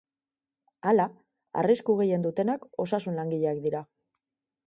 [0.91, 1.05] Hala,
[1.63, 3.83] arrisku gehien dutenak osasun-langileak dira.